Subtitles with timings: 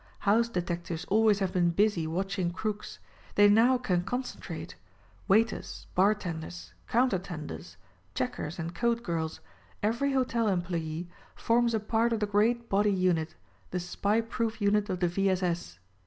[0.25, 2.97] House detectives always have been busy watching crooks.
[3.35, 4.73] They now can concentrate.
[5.27, 7.77] Waiters, bartenders, counter tenders,
[8.15, 9.41] checkers and coat girls—
[9.83, 13.35] every hotel employee forms a part of the great body unit,
[13.69, 15.29] the SPY proof unit of the V.
[15.29, 15.43] S.
[15.43, 15.79] S.